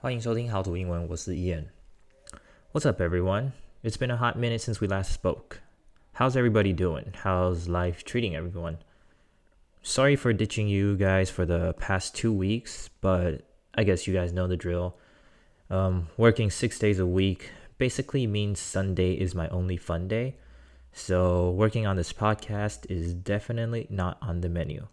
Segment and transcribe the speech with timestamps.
[0.00, 3.52] 欢迎收听好土英文，我是 Ian。What's up, everyone?
[3.82, 5.58] It's been a hot minute since we last spoke.
[6.14, 7.12] How's everybody doing?
[7.22, 8.78] How's life treating everyone?
[9.82, 13.42] Sorry for ditching you guys for the past two weeks, but
[13.74, 14.96] I guess you guys know the drill.
[15.70, 20.36] Um, working six days a week basically means Sunday is my only fun day.
[20.92, 24.86] So working on this podcast is definitely not on the menu.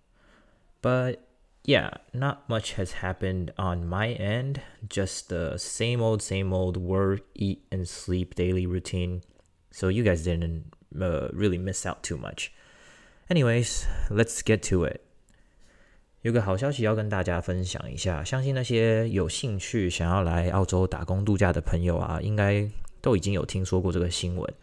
[0.81, 1.25] But
[1.67, 4.61] yeah, not much has happened on my end.
[4.89, 9.21] Just the same old, same old work, eat, and sleep daily routine.
[9.71, 10.65] So you guys didn't
[10.99, 12.51] uh, really miss out too much.
[13.29, 15.01] Anyways, let's get to it.
[16.21, 22.69] 有个好消息要跟大家分享一下，相信那些有兴趣想要来澳洲打工度假的朋友啊，应该
[23.01, 24.53] 都已经有听说过这个新闻。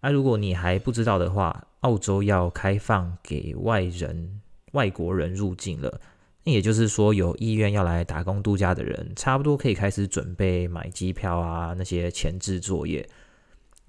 [0.00, 4.40] 那、啊、如果你还不知道的话，澳洲要开放给外人。
[4.72, 6.00] 外国人入境了，
[6.47, 13.05] 那也就是说，有意愿要来打工度假的人，差不多可以开始准备买机票啊，那些前置作业。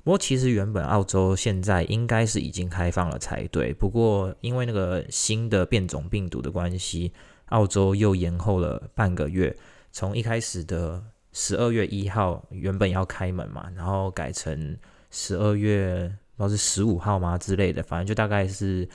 [0.02, 7.12] 不过，其实原本澳洲现在应该是已经开放了才对，不过因为那个新的变种病毒的关系，
[7.50, 9.56] 澳洲又延后了半个月，
[9.92, 11.00] 从一开始的
[11.32, 14.76] 十二月一号原本要开门嘛，然后改成
[15.12, 18.88] 十二月不知道是十五号吗之类的，反正就大概是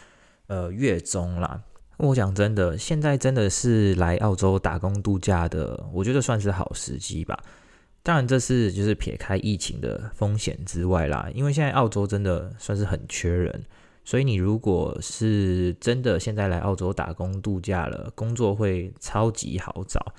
[0.47, 1.61] 呃月中啦。
[1.97, 7.39] 我讲真的，现在真的是来澳洲打工度假的，我觉得算是好时机吧。
[8.01, 13.63] 当然，这是就是撇开疫情的风险之外啦，因为现在澳洲真的算是很缺人，
[14.03, 20.13] 所以你如果是真的现在来澳洲打工度假了，工作会超级好找。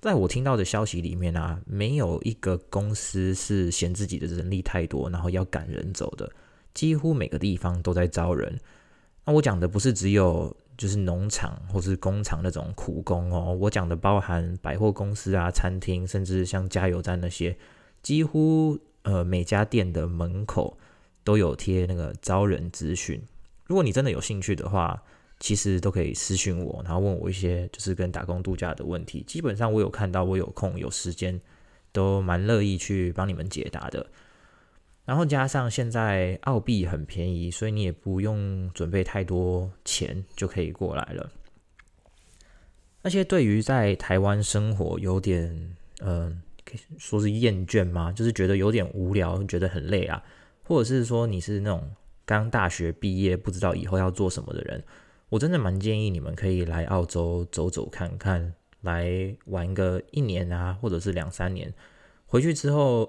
[0.00, 6.30] 在我听到的消息里面啊，没有一个公司是嫌自己的人力太多，然后要赶人走的，
[6.72, 8.58] 几乎每个地方都在招人。
[9.24, 10.56] 那我讲的不是只有。
[10.76, 17.56] 就是农场或是工厂那种苦工哦，我讲的包含百货公司啊、餐厅，甚至像加油站那些，
[18.02, 20.76] 几乎呃每家店的门口
[21.24, 23.20] 都有贴那个招人咨询。
[23.66, 25.02] 如果你真的有兴趣的话，
[25.40, 29.22] 其实都可以私讯我，然后问我一些就是跟打工度假的问题。
[29.26, 31.40] 基本上我有看到，我有空有时间，
[31.92, 34.06] 都蛮乐意去帮你们解答的。
[35.06, 41.30] 然后加上现在澳币很便宜，所以你也不用准备太多钱就可以过来了。
[43.02, 48.10] 那些对于在台湾生活有点，嗯，可以说是厌倦吗？
[48.10, 50.20] 就是觉得有点无聊，觉得很累啊，
[50.64, 51.88] 或者是说你是那种
[52.24, 54.82] 刚大学毕业不知道以后要做什么的人，
[55.28, 61.72] 我真的蛮建议你们可以来澳洲走走看看，来玩个一年啊，或者是两三年，
[62.26, 63.08] 回去之后。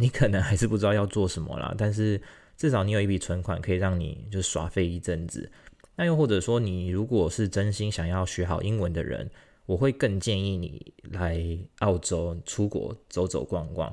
[0.00, 2.22] 你可能还是不知道要做什么啦，但是
[2.56, 5.50] 至少你有一笔存款可以让你就耍废一阵子。
[5.96, 9.28] 那又或者说，你如果是真心想要学好英文的人，
[9.66, 11.44] 我会更建议你来
[11.80, 13.92] 澳洲出国走走逛逛。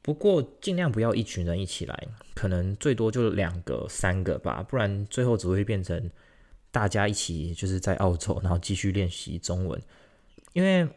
[0.00, 6.10] 不过尽量不要一群人一起来，可能最多就两个、三个吧，不然最后只会变成
[6.70, 9.78] 大家一起就是在澳洲，然后继续练习中文，
[10.54, 10.88] 因为。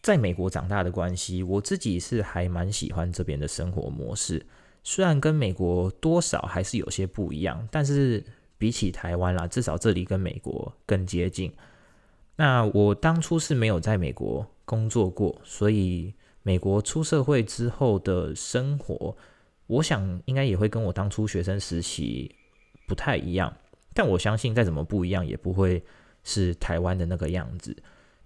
[0.00, 4.44] 在美国长大的关系，我自己是还蛮喜欢这边的生活模式。
[4.84, 8.24] 虽然跟美国多少还是有些不一样，但是
[8.56, 11.52] 比起台湾啦，至少这里跟美国更接近。
[12.36, 19.16] 那我当初是没有在美国工作过，所以美国出社会之后的生活，
[19.66, 22.34] 我想应该也会跟我当初学生时期
[22.86, 23.54] 不太一样。
[23.92, 25.82] 但我相信再怎么不一样，也不会
[26.22, 27.76] 是台湾的那个样子。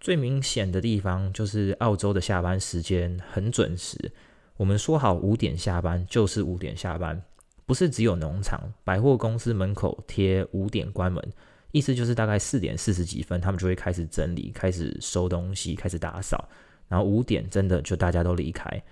[0.02, 4.10] 最明显的地方就是澳洲的下班时间很准时，
[4.56, 7.22] 我们说好五点下班就是五点下班，
[7.66, 11.22] 不是只有农场、百货公司门口贴五点关门，
[11.70, 16.48] 意思就是大概四点四十几分，他们就会开始整理、开始收东西、开始打扫，
[16.88, 18.82] 然后五点真的就大家都离开。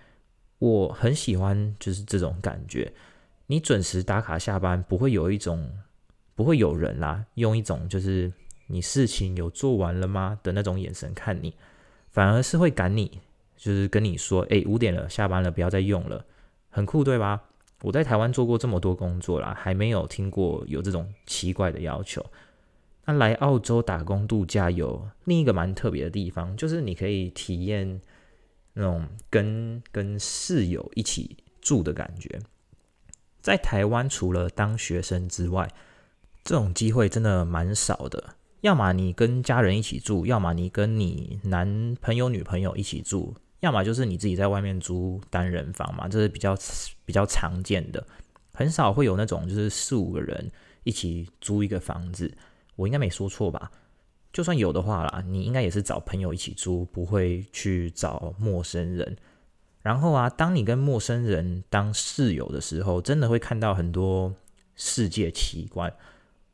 [0.61, 2.93] 我很喜欢就是这种感觉，
[3.49, 5.73] 你准时打卡下班，不会有一种
[6.37, 8.33] 不会有人啦，用一种就是。
[8.71, 11.55] 你事情有做完了吗的那种眼神看你，
[12.11, 13.21] 反而是会赶你，
[13.57, 16.25] 就是跟你说，哎，五点了，下班了，不要再用了，
[16.71, 17.43] 很酷，对吧？
[17.83, 22.25] 我在台湾做过这么多工作啦，还没有听过有这种奇怪的要求。
[23.07, 28.01] 那来澳洲打工度假有另一个蛮特别的地方，就是你可以体验
[28.75, 32.39] 那种跟跟室友一起住的感觉。
[33.41, 35.73] 在台湾除了当学生之外，
[36.45, 38.35] 这种机会真的蛮少的。
[38.61, 46.57] 要么你跟家人一起住，要么你跟你男朋友、女朋友一起住，要么就是你自己在外面租单人房嘛，这是比较
[47.05, 48.07] 比较常见的，
[48.53, 50.51] 很少会有那种就是四五个人
[50.85, 52.31] 一起租一个房子。
[52.77, 53.71] 我应该没说错吧？
[54.33, 59.17] 就算有的话啦，你应该也是找朋友一起租，不会去找陌生人。
[59.83, 64.35] 然后啊，当你跟陌生人当室友的时候，真的会看到很多
[64.77, 65.93] 世界奇观。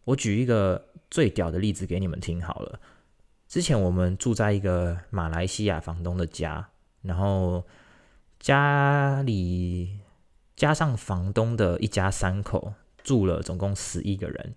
[0.05, 2.81] 我举一个最屌的例子给你们听好了。
[3.49, 6.69] 之前我们住在一个马来西亚房东的家，
[7.03, 7.65] 然后
[8.41, 10.01] 家里
[10.57, 12.75] 加上房东的一家三口
[13.05, 14.55] 住了总共十一个人。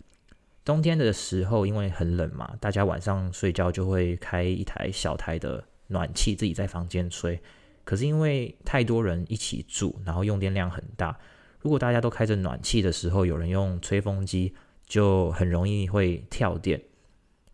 [0.66, 7.42] 冬天的时候，因为很冷嘛，大家晚上睡觉就会开一台小台的暖气，自己在房间吹。
[7.84, 11.18] 可是因为太多人一起住，然后用电量很大，
[11.60, 14.54] 如果大家都开着暖气的时候，有人用吹风机，
[14.90, 16.82] 就很容易会跳电。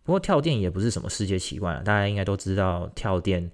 [0.02, 3.48] 不过跳电也不是什么世界奇观啊，大家应该都知道跳电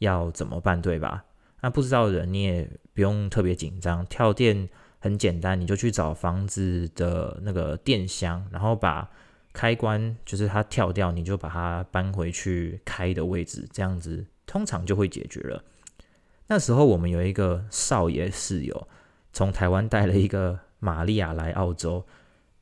[0.00, 1.24] 要怎么办，对吧？
[1.62, 4.68] 那不知道的人你也不用特别紧张，跳电。
[5.00, 9.08] 很简单，你就去找房子的那个电箱，然后把
[9.52, 15.62] 开关就是它跳掉，你就把它搬回去开的位置，这样子通常就会解决了。
[16.48, 18.88] 那时候我们有一个少爷室友，
[19.32, 22.04] 从台湾带了一个玛利亚来澳洲。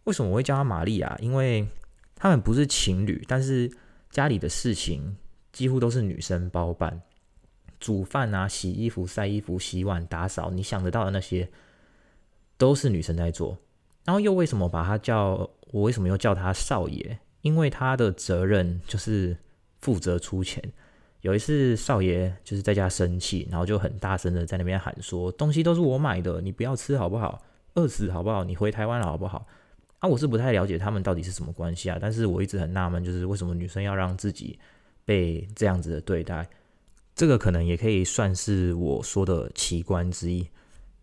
[0.06, 1.16] 为什么我会叫他玛丽亚？
[1.20, 1.68] 因为
[2.16, 3.70] 他们不是情侣，但是
[4.10, 5.16] 家里的事情
[5.52, 7.00] 几乎都是女生包办，
[7.78, 11.48] 煮饭啊、洗衣服、晒衣服、洗碗、打扫，你想得到的那些。
[12.58, 13.58] 都是女生在做，
[14.02, 15.82] 然后又为什么把他叫我？
[15.82, 17.18] 为什么又叫他少爷？
[17.42, 19.36] 因为他的责任就是
[19.82, 20.64] 负责出钱。
[21.20, 27.42] 有一次少爷就是在家生气，然后就很大声的在那边喊说：“东西都是我买的，你不要吃好不好？
[27.74, 28.42] 饿死好不好？
[28.42, 29.46] 你回台湾了好不好？”
[29.98, 34.58] 啊，我是不太了解他们到底是什么关系啊，但是我一直很纳闷，就是为什么女生要让自己
[35.04, 36.46] 被这样子的对待？
[37.14, 40.46] 这个可能也可以算是我说的奇观之一。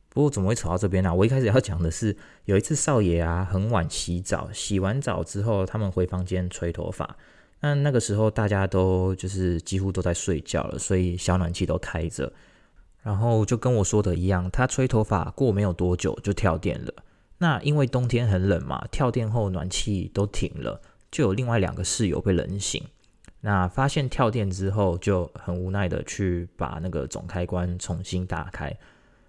[0.09, 1.11] 不过怎么会扯到这边呢？
[1.11, 7.17] 我一开始要讲的是，有一次少爷啊很晚洗澡，洗完澡之后，他们回房间吹头发。
[7.61, 12.31] 那那个时候大家都就是几乎都在睡觉了，所以小暖气都开着。
[13.01, 16.93] 然后就跟我说的一样，他吹头发过没有多久就跳电了。
[17.43, 20.81] 那因为冬天很冷嘛，跳电后暖气都停了，
[21.11, 22.81] 就有另外两个室友被冷醒。
[23.41, 28.73] 那发现跳电之后，就很无奈的去把那个总开关重新打开。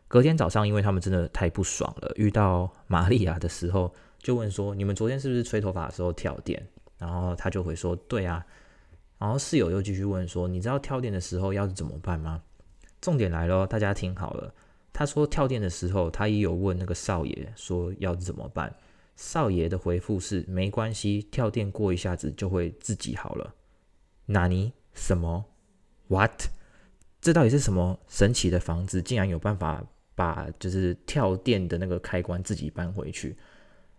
[0.07, 6.65] 隔天早上，因为他们真的太不爽了，遇到玛利亚的时候，就问说：“你们昨天是不是吹头发的时候跳电？”
[6.97, 8.47] 然后他就会说：“对啊。”
[9.19, 12.41] 然后室友又继续问说：“你知道跳电的时候要怎么办吗？”
[13.03, 14.55] 重点来了，大家听好了。
[14.95, 18.75] 他说跳电的时候，他也有问那个少爷说要怎么办。
[19.15, 23.55] 少爷的回复是：“没关系，跳电过一下子就会自己好了。”
[24.25, 24.73] 纳尼？
[24.95, 25.45] 什么
[26.09, 26.45] ？What？
[27.21, 29.03] 这到底是什么神奇的房子？
[29.03, 29.85] 竟然有办法？
[30.17, 33.37] 把就是跳电的那个开关自己搬回去，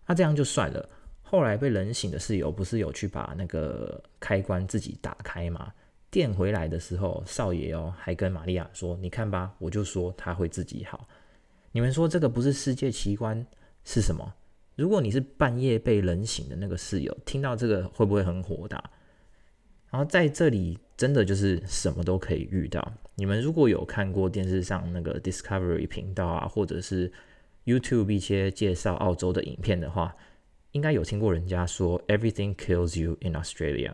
[0.06, 0.88] 那、这样就算了。
[1.20, 5.70] 后来被冷醒的室友不是有去把那个开关自己打开吗？
[6.16, 11.06] 电回来的时候，少爷哦还跟玛利亚说：“你看吧，我就说他会自己好。”
[11.72, 13.46] 你们说这个不是世界奇观
[13.84, 14.32] 是什么？
[14.76, 18.82] 如果你是半夜被冷醒的那个室友，听到这个会不会很火大？
[19.90, 22.82] 然后在这里真的就是什么都可以遇到。
[23.14, 27.12] 你们如果有看过电视上那个 Discovery 频道啊，或者是
[27.66, 30.16] YouTube 一些介绍澳洲的影片的话，
[30.72, 33.92] 应该有听过人家说 Everything kills you in Australia。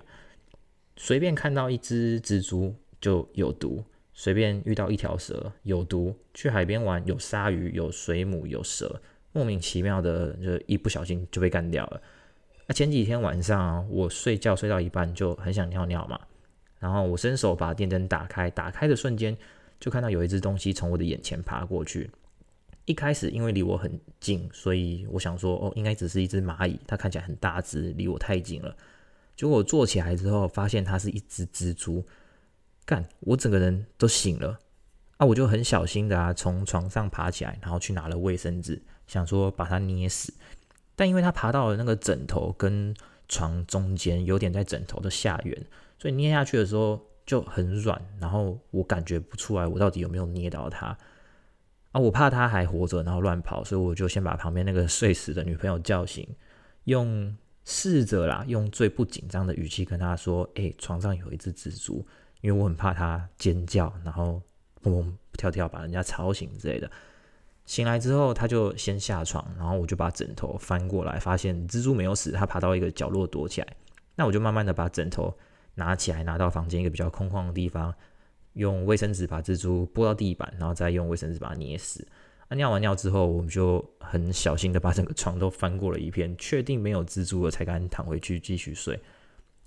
[0.96, 9.00] 随便看到一只蜘蛛就有毒，随便遇到一条蛇有毒，去海边玩有鲨鱼、有水母、有蛇，
[9.32, 12.02] 莫名其妙的就一不小心就被干掉了。
[12.66, 16.20] 那前几天晚上，我睡觉睡到一半就很想尿尿嘛。
[16.78, 19.36] 然后我伸手把电灯打开，打开的瞬间
[19.80, 22.10] 就看到有一只东西从我的眼前爬过去。
[22.84, 28.76] 一开始因为离我很近，所以我想说，哦，应该只是一只蚂蚁，它看起来很大只，离我太近了。
[29.36, 32.04] 结果我坐起来之后，发现它是一只蜘蛛。
[32.84, 34.58] 干，我整个人都醒了。
[35.16, 40.32] 啊，我就很小心的啊，从床上爬起来，然后去拿了卫生纸，想说把它捏死。
[40.96, 42.94] 但因为它爬到了那个枕头跟
[43.28, 45.66] 床中间，有点在枕头的下缘。
[45.98, 50.98] 所以捏下去的时候就很软，然后我感觉不出来我到底有没有捏到它
[51.92, 52.00] 啊！
[52.00, 56.28] 我怕它还活着，然后乱跑，所以我就先把旁边那个睡死的女朋友叫醒，
[56.84, 62.04] 用试着啦，用最不紧张的语气跟他说：“哎、床上有一只蜘蛛。”
[62.40, 64.42] 因为我很怕它尖叫，然后
[64.80, 66.90] 蹦蹦跳跳把人家吵醒之类的。
[67.64, 73.76] 醒来之后，他就先下床，然后我就把枕头翻过来，发现蜘蛛没有死，它爬到一个角落躲起来。
[74.16, 75.32] 那我就慢慢的把枕头。
[75.74, 77.94] 拿起来，拿到房间一个比较空旷的地方，
[78.52, 82.06] 用卫生纸把蜘蛛拨到地板，然后再用卫生纸把它捏死。
[82.52, 89.00] 啊，尿完尿之后，我们就很小心的把整个床都翻过了一遍，确定没有蜘蛛了，才敢躺回去继续睡。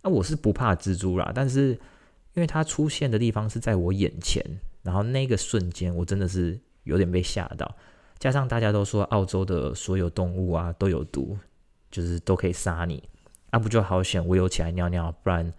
[0.04, 1.70] 啊，我是不怕蜘蛛啦，但是
[2.36, 4.46] 因为它出现的地方是在我眼前，
[4.84, 7.76] 然后那个瞬间我真的是有点被吓到。
[8.20, 11.36] 加上大家都说澳洲的所有动物啊都有毒，
[11.90, 13.04] 就是都可以杀你，
[13.50, 15.52] 啊不就好险我有起来尿尿，不然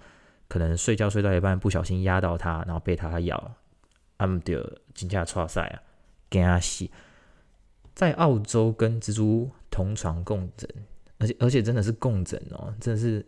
[0.46, 3.56] 可能睡觉睡到一半不小心压到它，然后被它咬，
[4.16, 4.60] 啊姆掉
[4.94, 5.82] 金价错赛啊，
[6.30, 6.88] 惊死！
[7.96, 10.70] 在澳洲跟蜘蛛同床共枕，
[11.18, 13.26] 而且而且真的是共枕哦，真的是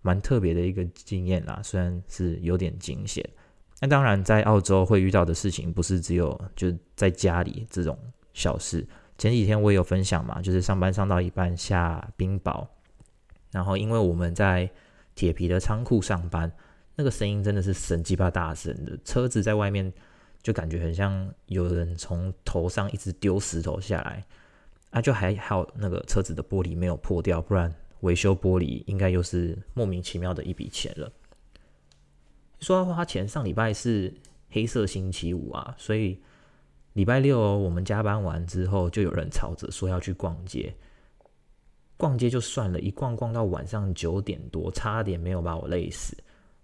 [0.00, 3.28] 蛮特别的一个经验啦，虽然是有点惊险。
[3.80, 7.98] 那当然，在澳洲会遇到的事情不是只有就在家里这种。
[8.32, 8.86] 小事，
[9.18, 12.64] 前几天我也有分享嘛，就是上班上到一半下冰雹，
[13.50, 14.70] 然后因为我们在
[15.16, 16.50] 铁皮的仓库上班，
[16.94, 19.92] 那个声音真的是神鸡巴大声的，车子在外面
[20.42, 24.24] 就感觉很像有人从头上一直丢石头下来，
[24.90, 31.10] 啊，就还好那个车子的玻璃没有破掉，不然维修玻璃应该又是莫名其妙的一笔钱了。
[32.60, 34.12] 说要花钱，上礼拜是
[34.50, 36.20] 黑色星期五啊，所以。
[36.94, 40.74] 礼拜六我们加班完之后，就有人吵着说要去逛街。
[41.96, 46.16] 逛街就算了，一逛逛到晚上九点多，差点没有把我累死。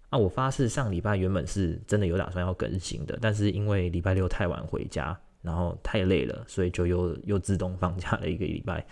[0.09, 8.85] 啊，我发誓上礼拜原本是真的有打算要更新的，但是因为礼拜六太晚回家，然后太累了，所以就又又自动放假了一个礼拜。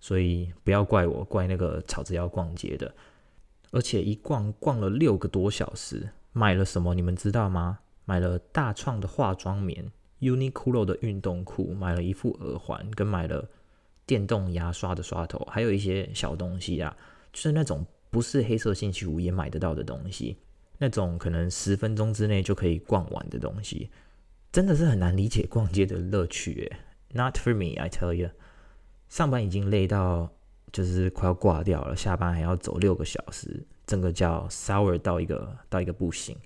[0.00, 2.92] 所以不要怪我，怪那个吵着要逛街的。
[3.70, 7.78] 而且一逛逛了六个多小时，买了什么你们知道吗？
[8.04, 9.90] 买了大创的化妆棉。
[10.20, 13.44] Uniqlo 的运动裤，买了一副耳环，跟买了
[14.06, 16.96] 电动牙刷的刷头，还有一些小东西啊，
[17.32, 20.36] 就是那种不是黑色星期五也买得到的东西，
[20.82, 23.88] 那种可能十分钟之内就可以逛完的东西，
[24.50, 26.76] 真的是很难理解逛街的乐趣诶。
[27.14, 28.30] Not for me, I tell you。
[29.08, 30.28] 上班已经累到
[30.72, 36.36] 就是快要挂掉了，下班还要走六个小时，整个叫 sour 到一个到一个不行。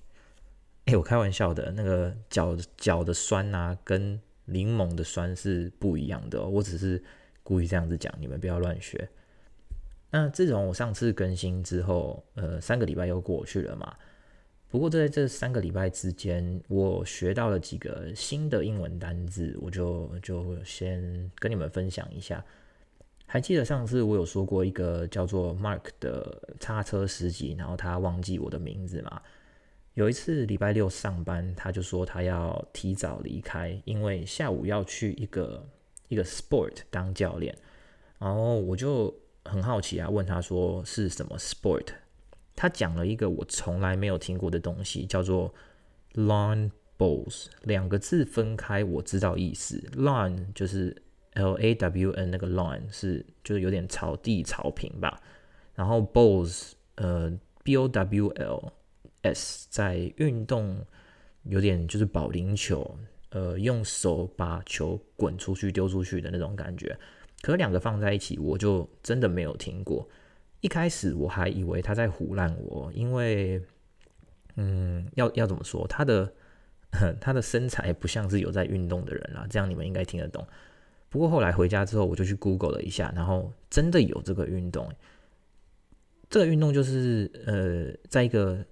[0.85, 6.45] 哎、我开玩笑的，那个脚脚的酸啊，跟柠檬的酸是不一样的。
[6.45, 7.03] 我只是
[7.41, 9.09] 故意这样子讲，你们不要乱学。
[10.11, 13.95] 那自从我上次更新之后，呃，三个礼拜又过去了嘛。
[14.69, 22.43] 不过在这三个礼拜之间，我学到了几个新的英文单字，我就就先跟你们分享一下。
[23.25, 29.21] 还记得上次我有说过一个叫做 Mark 的叉车司机，然后他忘记我的名字嘛？
[29.93, 35.65] 有一次礼拜六上班，他就说他要提早离开，因为下午要去一个
[36.07, 37.57] 一个 sport 当教练。
[38.19, 39.13] 然后我就
[39.45, 41.87] 很好奇啊，问他说是什么 sport？
[42.57, 45.53] 他讲了一个我从来没有听过的东西，叫做
[46.15, 47.45] lawn bowls。
[47.61, 49.81] 两个字分开，我知道意思。
[49.95, 51.01] lawn 就是
[51.35, 55.21] L A W N 那个 lawn 是就是有点草地草坪吧。
[55.73, 57.31] 然后 bowls 呃
[57.63, 58.73] B O W L。
[59.23, 60.85] S 在运动
[61.43, 62.97] 有点就是保龄球，
[63.31, 66.97] 呃，用手把球滚出去丢出去的那种感觉。
[67.41, 70.07] 可两个放在一起，我就真的没有听过。
[70.61, 73.61] 一开始我还以为他在唬烂我，因为，
[74.55, 76.33] 嗯，要要怎么说，他的
[77.19, 80.45] 他的身材不像是有在运动的人啦，这样你们应该听得懂。
[81.09, 84.91] 不过后来回家之后，我就去 Google 了一下，然后真的有这个运动。
[86.29, 88.65] 这个运动就是呃，在一个。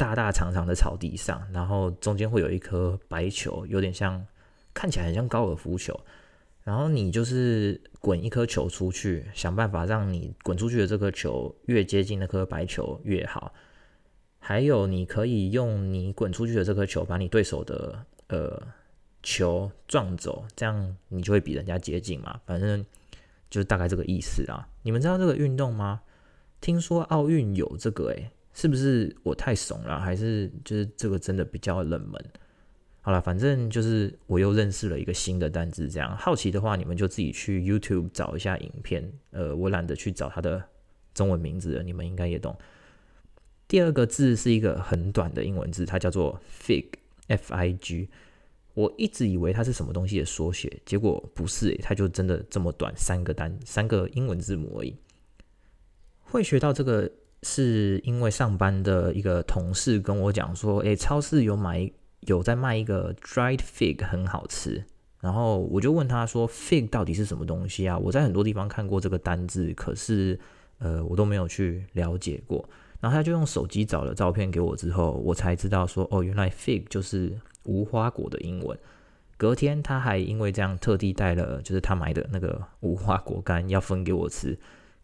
[0.00, 4.26] 大大长长的草地上，然后中间会有一颗白球，有点像，
[4.72, 5.94] 看起来很像高尔夫球。
[6.70, 13.52] 然后你就是滚一颗球出去，想办法让你滚出去的这颗球越接近那颗白球越好。
[14.38, 18.62] 还有，你可以用你滚出去的这颗球把你对手的呃
[19.20, 22.40] 球撞走，这样你就会比人家接近嘛。
[22.46, 22.86] 反正
[23.50, 24.68] 就是大概这个意思啊。
[24.84, 26.02] 你们知道这个运动吗？
[26.60, 32.24] 听说奥运有这个诶、是不是我太怂了，还是就是这个真的比较冷门？
[33.02, 35.88] 好了，反正就是我又认识了一个新的单字。
[35.88, 39.10] 这样好奇的话，你们就自己去 YouTube 找一下影片。
[39.30, 40.62] 呃，我懒得去找它的
[41.14, 42.54] 中文名字了，你们应该也懂。
[43.66, 48.08] 第二个字是一个很短的英文字，它叫做 Fig，F-I-G。
[48.74, 54.94] 我一直以为它是什么东西的缩写，结果不是，它就真的这么短，三个单，三个英文字母而已。
[56.20, 57.10] 会学到这个。
[57.42, 64.84] 是因为上班的一个同事跟我讲说，诶，超市有买有在卖一个 dried fig，很好吃。
[65.20, 67.98] 然后我就问他说，fig 到底是什么东西啊？
[67.98, 70.38] 我在很多地方看过这个单字，可是
[70.78, 72.66] 呃，我都没有去了解过。
[73.00, 78.78] 然后他就用手机找了照片给我之后，我才知道说，哦，原来 fig 就是无花果的英文。
[79.36, 84.58] 隔天他还因为这样特地带了，就是他买的那个无花果干要分给我吃。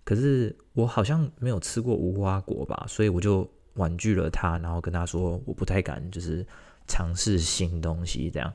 [0.04, 6.46] 可是我好像没有吃过无花果吧，所以我就婉拒了他，然后跟他说我不太敢，就是
[6.86, 8.52] 尝试新东西这样。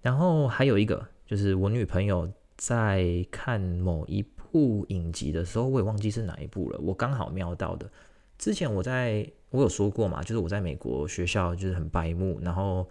[0.00, 7.90] 然后还有一个就是我女朋友在看某一部影集的时候，我也忘记是哪一部了，我刚好瞄到的。
[8.38, 12.88] 之前我在我有说过嘛，就是我在美国学校就是很白目，然后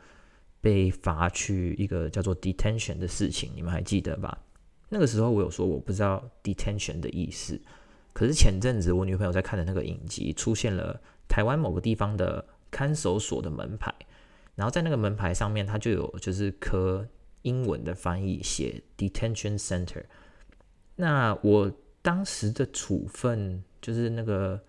[0.59, 4.37] 被罚去一个叫做 detention 的事情，你们还记得吧？
[4.89, 7.59] 那个时候我有说我不知道 detention 的意思。
[8.13, 13.93] 可是前阵子我女朋友在看的那个影集，出现了台湾某个地方的看守所的门牌，
[14.55, 17.07] 然后在那个门牌上面，它就有就是刻
[17.43, 20.03] 英文的翻译，写 detention center。
[20.95, 21.71] 那我
[22.01, 24.59] 当时的处分就是那个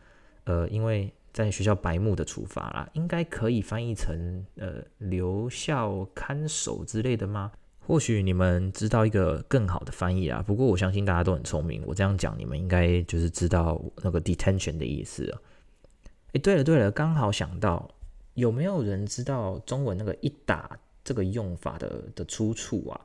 [0.44, 7.52] 呃，因为在学校白目的处罚啦，应该可以翻译成呃留校看守之类的吗？
[7.80, 11.82] 或许你们知道一个更好的翻译啊，不过我相信大家都很聪明。
[11.86, 15.40] 我这样讲，你们应该就是知道那个 detention 的意思了。
[16.32, 17.90] 诶，对了对了，刚好想到，
[18.34, 23.00] 有没有人知道中文那个一打这个用法的的出处啊？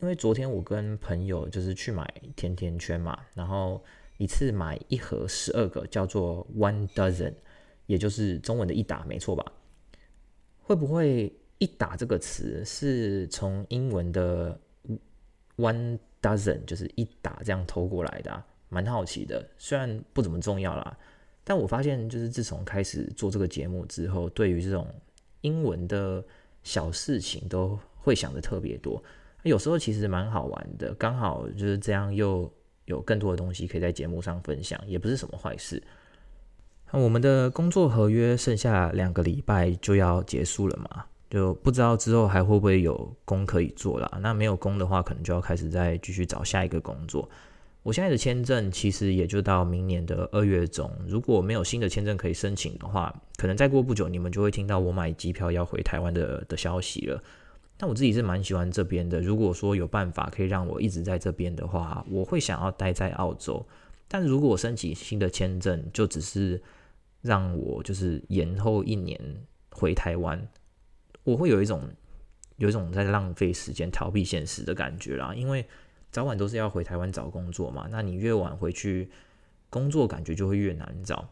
[0.00, 2.06] 因为昨天我跟朋友就是去买
[2.36, 3.82] 甜甜圈嘛，然后
[4.18, 7.32] 一次买一盒十二个，叫做 one dozen，
[7.86, 9.52] 也就是中文的一打，没错吧？
[10.62, 11.32] 会不会？
[11.58, 14.60] 一打这个词是从英文的
[15.56, 19.42] one dozen，就是一打这样偷过来的啊，蛮好奇的。
[19.56, 20.98] 虽然不怎么重要啦，
[21.48, 24.84] 但我发现就是自从开始做这个节目之后，对于这种
[25.42, 26.22] 英文的
[26.64, 29.00] 小事情都会想得特别多。
[29.44, 32.52] 有时候其实蛮好玩的，刚好就是这样，又
[32.86, 35.80] 有更多的东西可以在节目上分享，也不是什么坏事。
[36.90, 41.04] 我们的工作合约剩下两个礼拜就要结束了嘛。
[41.28, 44.18] 就不知道之后还会不会有工可以做啦。
[44.20, 47.28] 那没有工的话，可能就要开始再继续找下一个工作。
[47.86, 57.22] 我现在的签证其实也就到明年的二月中，如果没有新的签证可以申请的话，可能再过不久你们就会听到我买机票要回台湾的的消息了。
[57.76, 63.64] 但我自己是蛮喜欢这边的，如果说有办法可以让我一直在这边的话，我会想要待在澳洲。
[64.08, 66.60] 但如果我申请新的签证，就只是
[67.22, 69.16] 让我就是延后一年
[69.70, 70.44] 回台湾。
[71.22, 71.88] 我会有一种
[72.56, 75.64] 有一种在浪费时间、逃避现实的感觉啦，因为
[76.16, 77.86] 早晚都是要回台湾找工作嘛。
[77.90, 79.10] 那你越晚回去
[79.68, 81.28] 工作，感觉就会越难找。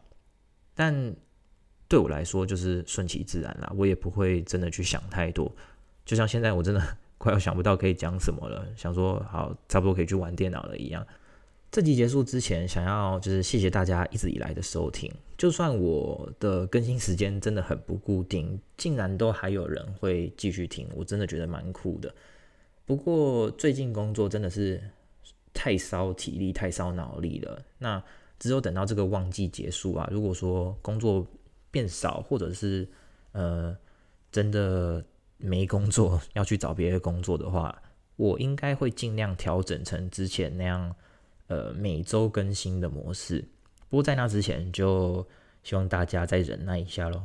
[0.75, 1.15] 但
[1.87, 5.51] 对我来说，就是顺其自然啦，我也不会真的去想太多。
[6.05, 6.79] 就像现在，我真的
[7.17, 11.03] 快要想不到可以讲什么了，想说好，差不多可以去玩电脑了一样。
[11.71, 15.11] 这集结束之前，想要就是谢谢大家一直以来的收听。
[15.35, 22.13] 就算我的更新时间真的很不固定，竟然都还有人会继续听，我真的觉得蛮酷的。
[22.85, 24.81] 不过最近工作真的是
[25.53, 27.61] 太烧体力、太烧脑力了。
[27.77, 28.03] 那
[28.39, 31.25] 只有等到这个旺季结束啊，如果说工作
[31.71, 32.87] 变少，或者是
[33.31, 33.75] 呃
[34.31, 35.03] 真的
[35.37, 37.81] 没工作要去找别的工作的话，
[38.15, 40.95] 我应该会尽量调整成之前那样。
[41.47, 43.39] 呃，每周更新的模式。
[43.87, 45.23] 不过在那之前，就
[45.61, 47.21] 希望大家再忍耐一下喽。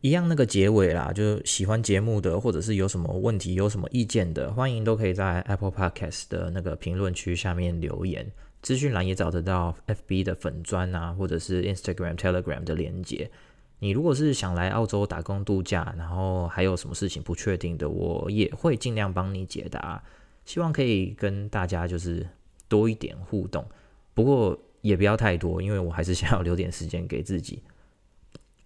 [0.00, 8.30] 一样那个结尾啦，就喜欢节目的，或者是有什么问题、有什么意见的，欢迎都可以在 Apple Podcast 的那个评论区下面留言。
[8.62, 13.30] 资讯栏也找得到 FB 的粉砖啊，或者是 Instagram、Telegram 的连接。
[13.78, 20.02] 你如果是想来澳洲打工度假，然后还有什么事情不确定的，我也会尽量帮你解答。
[20.44, 22.26] 希望可以跟大家就是。
[22.68, 23.64] 多一点互动，
[24.12, 27.62] 不过也不要太多，因为我还是想要留点时间给自己。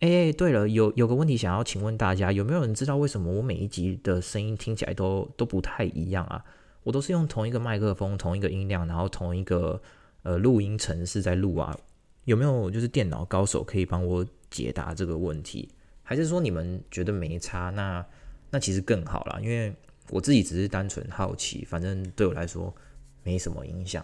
[0.01, 6.45] 哎，对了，有有个问题想要请问大家，有没有人知道为什么我每一集的声音听起来都都不太一样啊？
[6.83, 9.81] 我都是用同一个麦克风、同一个音量，然后同一个
[10.23, 11.77] 呃录音程式在录啊。
[12.25, 15.69] 有没有就是电脑高手可以帮我解答这个问题？
[16.03, 17.71] 还是说你们觉得没差？
[17.71, 18.05] 那
[18.51, 19.75] 那其实更好啦，因为
[20.09, 22.75] 我自己只是单纯好奇，反正对我来说。
[23.23, 24.03] 没什么影响。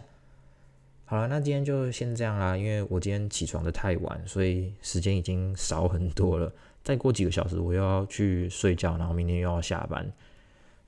[1.09, 2.57] 好了，那今天就先这样啦。
[2.57, 6.53] 因为我今天起床的太晚，所以时间已经少很多了。
[6.83, 10.13] 再过几个小时，我又要去睡觉，然后明天又要下班。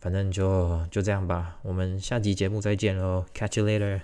[0.00, 1.58] 反正就就这样吧。
[1.62, 4.00] 我们下集节目再见喽，Catch you later。